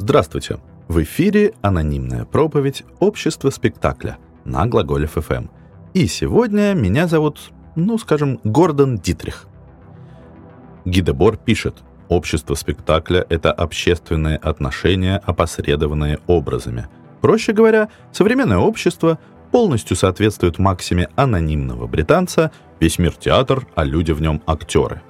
[0.00, 0.58] Здравствуйте!
[0.86, 5.48] В эфире анонимная проповедь «Общество спектакля» на Глаголев ФМ.
[5.92, 9.46] И сегодня меня зовут, ну, скажем, Гордон Дитрих.
[10.84, 16.86] Гидебор пишет, «Общество спектакля— это общественные отношения, опосредованные образами.
[17.20, 19.18] Проще говоря, современное общество
[19.50, 25.02] полностью соответствует максиме анонимного британца «Весь мир театр, а люди в нем актеры».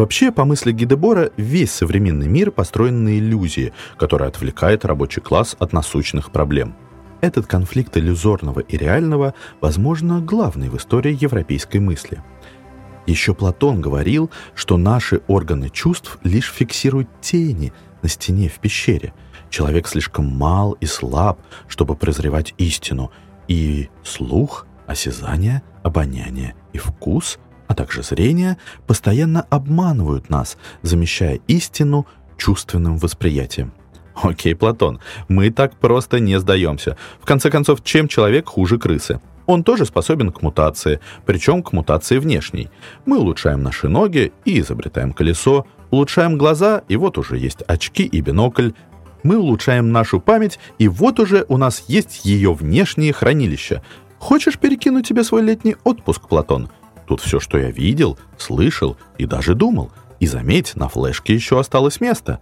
[0.00, 5.74] Вообще, по мысли Гидебора, весь современный мир построен на иллюзии, которая отвлекает рабочий класс от
[5.74, 6.74] насущных проблем.
[7.20, 12.22] Этот конфликт иллюзорного и реального, возможно, главный в истории европейской мысли.
[13.04, 19.12] Еще Платон говорил, что наши органы чувств лишь фиксируют тени на стене в пещере.
[19.50, 23.12] Человек слишком мал и слаб, чтобы прозревать истину,
[23.48, 27.38] и слух, осязание, обоняние и вкус—
[27.70, 28.56] а также зрение,
[28.88, 32.04] постоянно обманывают нас, замещая истину
[32.36, 33.72] чувственным восприятием.
[34.20, 36.96] Окей, Платон, мы так просто не сдаемся.
[37.20, 39.20] В конце концов, чем человек хуже крысы?
[39.46, 42.70] Он тоже способен к мутации, причем к мутации внешней.
[43.06, 48.20] Мы улучшаем наши ноги и изобретаем колесо, улучшаем глаза, и вот уже есть очки и
[48.20, 48.70] бинокль.
[49.22, 53.80] Мы улучшаем нашу память, и вот уже у нас есть ее внешние хранилища.
[54.18, 56.68] Хочешь перекинуть тебе свой летний отпуск, Платон?
[57.10, 59.90] Тут все, что я видел, слышал и даже думал.
[60.20, 62.38] И заметь, на флешке еще осталось место.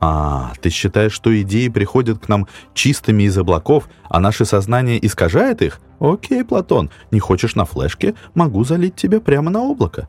[0.00, 5.60] А, ты считаешь, что идеи приходят к нам чистыми из облаков, а наше сознание искажает
[5.60, 5.80] их?
[6.00, 10.08] Окей, Платон, не хочешь на флешке, могу залить тебя прямо на облако.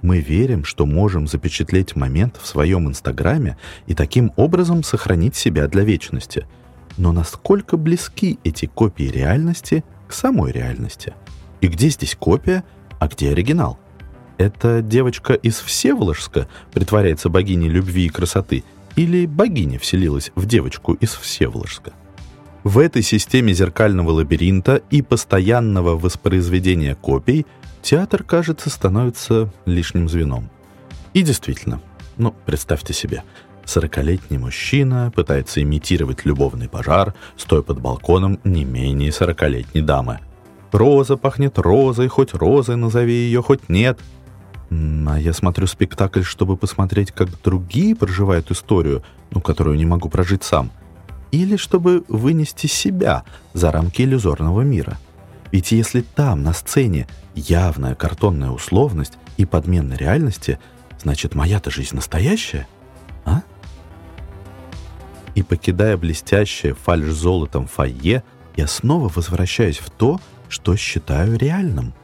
[0.00, 5.84] Мы верим, что можем запечатлеть момент в своем Инстаграме и таким образом сохранить себя для
[5.84, 6.46] вечности.
[6.96, 11.12] Но насколько близки эти копии реальности к самой реальности?
[11.64, 12.62] И где здесь копия,
[13.04, 13.78] а где оригинал?
[14.38, 18.64] Это девочка из Всеволожска притворяется богиней любви и красоты,
[18.96, 21.92] или богиня вселилась в девочку из Всеволожска?
[22.62, 27.44] В этой системе зеркального лабиринта и постоянного воспроизведения копий
[27.82, 30.48] театр, кажется, становится лишним звеном.
[31.12, 31.82] И действительно,
[32.16, 33.22] ну, представьте себе,
[33.66, 40.20] сорокалетний мужчина пытается имитировать любовный пожар, стоя под балконом не менее сорокалетней дамы–
[40.74, 44.00] Роза пахнет розой, хоть розой назови ее, хоть нет.
[44.70, 50.42] А я смотрю спектакль, чтобы посмотреть, как другие проживают историю, ну, которую не могу прожить
[50.42, 50.72] сам.
[51.30, 54.98] Или чтобы вынести себя за рамки иллюзорного мира.
[55.52, 60.58] Ведь если там, на сцене, явная картонная условность и подмена реальности,
[61.00, 62.66] значит, моя-то жизнь настоящая,
[63.24, 63.42] а?
[65.36, 68.24] И покидая блестящее фальш-золотом фойе,
[68.56, 70.33] я снова возвращаюсь в то, что
[70.76, 71.94] считаю реальным.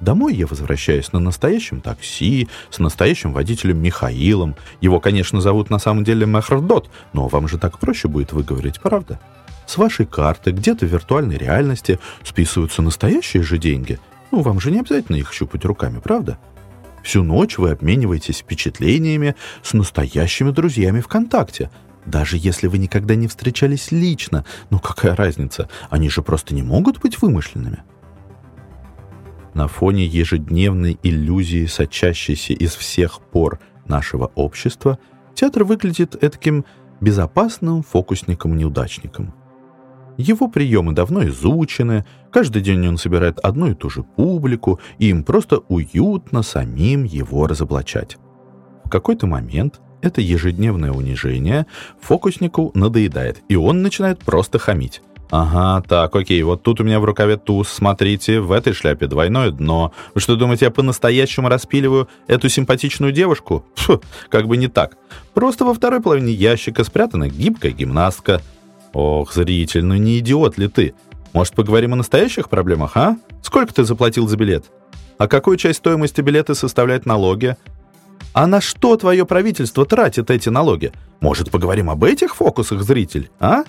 [0.00, 4.56] Домой я возвращаюсь на настоящем такси, с настоящим водителем Михаилом.
[4.80, 9.18] Его, конечно, зовут на самом деле Мехрдот, но вам же так проще будет выговорить, правда?
[9.66, 13.98] С вашей карты где-то в виртуальной реальности списываются настоящие же деньги.
[14.30, 16.38] Ну, вам же не обязательно их щупать руками, правда?
[17.02, 21.70] Всю ночь вы обмениваетесь впечатлениями с настоящими друзьями ВКонтакте–
[22.06, 27.00] даже если вы никогда не встречались лично, ну какая разница, они же просто не могут
[27.00, 27.82] быть вымышленными.
[29.54, 34.98] На фоне ежедневной иллюзии, сочащейся из всех пор нашего общества,
[35.34, 36.64] театр выглядит таким
[37.00, 39.34] безопасным фокусником-неудачником.
[40.16, 45.24] Его приемы давно изучены, каждый день он собирает одну и ту же публику, и им
[45.24, 48.16] просто уютно самим его разоблачать.
[48.84, 51.66] В какой-то момент это ежедневное унижение
[52.00, 55.00] фокуснику надоедает, и он начинает просто хамить.
[55.30, 59.50] Ага, так, окей, вот тут у меня в рукаве туз, смотрите, в этой шляпе двойное
[59.50, 59.92] дно.
[60.14, 63.64] Вы что думаете, я по-настоящему распиливаю эту симпатичную девушку?
[63.74, 64.96] Фу, как бы не так.
[65.32, 68.42] Просто во второй половине ящика спрятана гибкая гимнастка.
[68.92, 70.94] Ох, зритель, ну не идиот ли ты?
[71.32, 73.16] Может, поговорим о настоящих проблемах, а?
[73.42, 74.66] Сколько ты заплатил за билет?
[75.18, 77.56] А какую часть стоимости билета составляют налоги?
[78.34, 80.92] А на что твое правительство тратит эти налоги?
[81.20, 83.62] Может, поговорим об этих фокусах, зритель, а?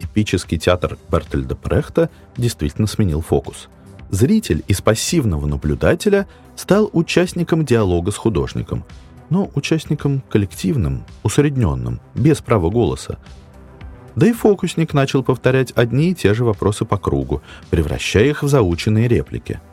[0.00, 2.08] Эпический театр Бертельда Прехта
[2.38, 3.68] действительно сменил фокус.
[4.08, 8.82] Зритель из пассивного наблюдателя стал участником диалога с художником,
[9.28, 13.18] но участником коллективным, усредненным, без права голоса.
[14.14, 18.48] Да и фокусник начал повторять одни и те же вопросы по кругу, превращая их в
[18.48, 19.60] заученные реплики–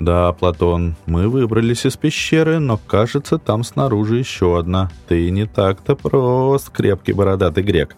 [0.00, 4.90] «Да, Платон, мы выбрались из пещеры, но, кажется, там снаружи еще одна.
[5.06, 7.94] Ты не так-то прост, крепкий бородатый грек».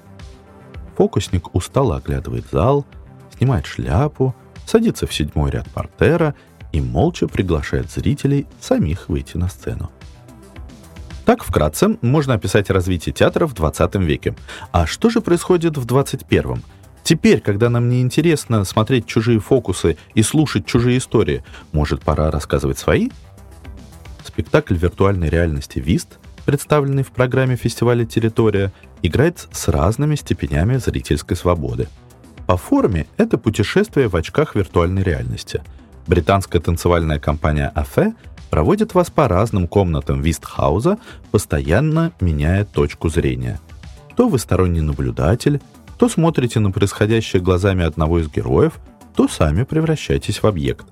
[0.96, 2.84] Фокусник устало оглядывает зал,
[3.36, 4.34] снимает шляпу,
[4.66, 6.34] садится в седьмой ряд портера
[6.72, 9.92] и молча приглашает зрителей самих выйти на сцену.
[11.24, 14.34] Так, вкратце, можно описать развитие театра в 20 веке.
[14.72, 16.62] А что же происходит в 21?
[17.02, 22.78] Теперь, когда нам не интересно смотреть чужие фокусы и слушать чужие истории, может, пора рассказывать
[22.78, 23.10] свои?
[24.24, 28.72] Спектакль виртуальной реальности «Вист», представленный в программе фестиваля «Территория»,
[29.02, 31.88] играет с разными степенями зрительской свободы.
[32.46, 35.62] По форме это путешествие в очках виртуальной реальности.
[36.06, 38.14] Британская танцевальная компания «Афе»
[38.50, 40.98] проводит вас по разным комнатам Вистхауза,
[41.30, 43.60] постоянно меняя точку зрения.
[44.16, 45.60] То вы сторонний наблюдатель,
[46.02, 48.80] то смотрите на происходящее глазами одного из героев,
[49.14, 50.84] то сами превращаетесь в объект.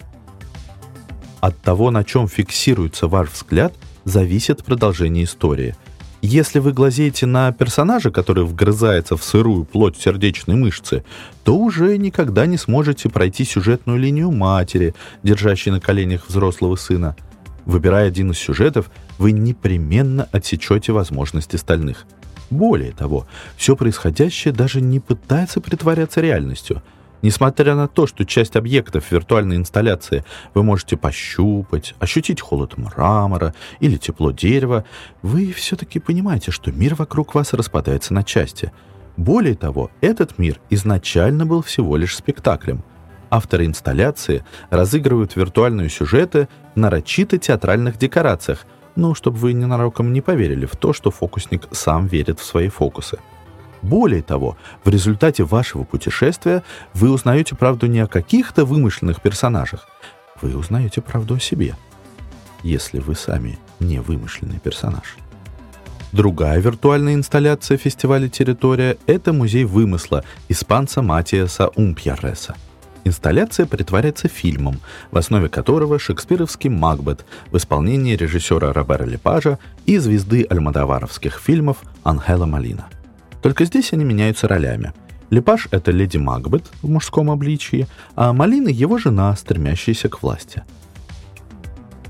[1.41, 3.75] От того, на чем фиксируется ваш взгляд,
[4.05, 5.75] зависит продолжение истории.
[6.23, 11.03] Если вы глазеете на персонажа, который вгрызается в сырую плоть сердечной мышцы,
[11.43, 17.17] то уже никогда не сможете пройти сюжетную линию матери, держащей на коленях взрослого сына–
[17.67, 22.07] Выбирая один из сюжетов, вы непременно отсечете возможности остальных.
[22.50, 23.26] Более того,
[23.56, 26.82] все происходящее даже не пытается притворяться реальностью.
[27.23, 30.25] Несмотря на то, что часть объектов виртуальной инсталляции
[30.55, 34.85] вы можете пощупать, ощутить холод мрамора или тепло дерева,
[35.23, 38.73] вы все-таки понимаете, что мир вокруг вас распадается на части.
[39.17, 42.82] Более того, этот мир изначально был всего лишь спектаклем–
[43.31, 48.67] Авторы инсталляции разыгрывают виртуальные сюжеты в нарочито театральных декорациях,
[48.97, 53.19] ну, чтобы вы ненароком не поверили в то, что фокусник сам верит в свои фокусы.
[53.83, 59.89] Более того, в результате вашего путешествия вы узнаете правду не о каких-то вымышленных персонажах,
[60.43, 61.77] вы узнаете правду о себе,
[62.63, 65.17] если вы сами не вымышленный персонаж.
[66.13, 72.57] Другая виртуальная инсталляция фестиваля «Территория»— это музей вымысла испанца Матиаса Умпьяреса—
[73.05, 74.81] Инсталляция притворяется фильмом,
[75.11, 82.47] в основе которого шекспировский «Макбет» в исполнении режиссера Робера Лепажа и звезды альмадоваровских фильмов Анхела
[82.47, 82.88] Малина.
[83.43, 84.93] Только здесь они меняются ролями.
[85.31, 87.87] Лепаж— это леди Макбет в мужском обличии,
[88.17, 90.62] а Малина— его жена, стремящаяся к власти.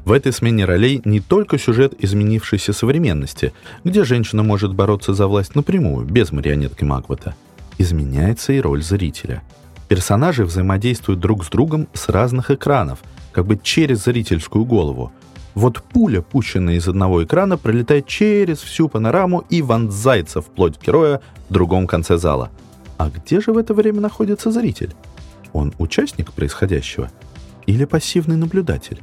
[0.04, 3.52] В этой смене ролей не только сюжет изменившейся современности,
[3.84, 7.36] где женщина может бороться за власть напрямую, без марионетки Макбета.
[7.78, 9.42] Изменяется и роль зрителя—
[9.90, 13.00] Персонажи взаимодействуют друг с другом с разных экранов,
[13.32, 15.10] как бы через зрительскую голову.
[15.56, 21.20] Вот пуля, пущенная из одного экрана, пролетает через всю панораму и вонзается в плоть героя
[21.48, 22.50] в другом конце зала.
[22.98, 24.94] А где же в это время находится зритель?
[25.52, 27.10] Он участник происходящего
[27.66, 29.00] или пассивный наблюдатель?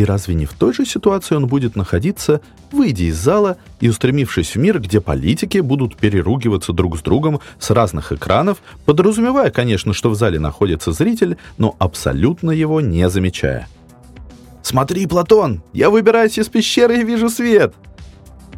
[0.00, 2.40] И разве не в той же ситуации он будет находиться,
[2.72, 7.68] выйдя из зала и устремившись в мир, где политики будут переругиваться друг с другом с
[7.68, 13.68] разных экранов, подразумевая, конечно, что в зале находится зритель, но абсолютно его не замечая.
[14.62, 15.62] «Смотри, Платон!
[15.74, 17.74] Я выбираюсь из пещеры и вижу свет!»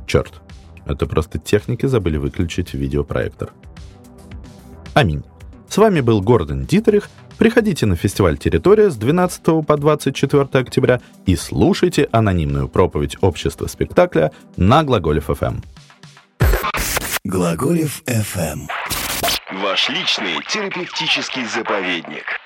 [0.07, 0.35] Черт,
[0.87, 3.51] это просто техники забыли выключить видеопроектор.
[4.95, 5.25] Аминь.
[5.69, 7.11] С вами был Гордон Дитерих.
[7.39, 14.31] Приходите на фестиваль «Территория» с 12 по 24 октября и слушайте анонимную проповедь общества спектакля
[14.57, 15.57] на Глаголев ФМ.
[17.25, 18.69] Глаголев ФМ.
[19.63, 22.42] Ваш личный терапевтический заповедник.